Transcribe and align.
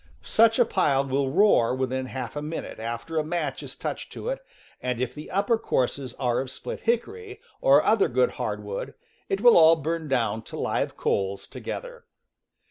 Such 0.23 0.57
a 0.57 0.65
pile 0.65 1.05
will 1.05 1.29
roar 1.29 1.75
within 1.75 2.07
half 2.07 2.35
a 2.35 2.41
minute 2.41 2.79
after 2.79 3.19
a 3.19 3.23
match 3.23 3.61
is 3.61 3.75
touched 3.75 4.11
to 4.13 4.29
it, 4.29 4.43
and 4.81 4.99
if 4.99 5.13
the 5.13 5.29
upper 5.29 5.59
courses 5.59 6.15
are 6.15 6.39
of 6.39 6.49
split 6.49 6.79
hickory, 6.79 7.39
or 7.61 7.83
other 7.83 8.07
good 8.07 8.31
hardwood, 8.31 8.95
it 9.29 9.41
will 9.41 9.55
all 9.55 9.75
burn 9.75 10.07
down 10.07 10.41
to 10.45 10.57
live 10.57 10.97
coals 10.97 11.45
together. 11.45 12.05